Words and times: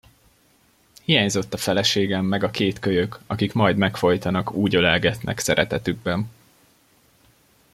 Hiányzott 1.03 1.53
a 1.53 1.57
feleségem 1.57 2.25
meg 2.25 2.43
a 2.43 2.49
két 2.51 2.79
kölyök, 2.79 3.19
akik 3.27 3.53
majd 3.53 3.77
megfojtanak, 3.77 4.51
úgy 4.53 4.75
ölelgetnek 4.75 5.39
szeretetükben. 5.39 6.29